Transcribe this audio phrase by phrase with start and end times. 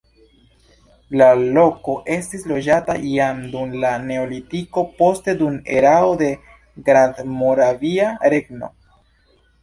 [1.21, 1.25] La
[1.57, 6.31] loko estis loĝata jam dum la neolitiko, poste dum erao de
[6.89, 8.71] Grandmoravia Regno.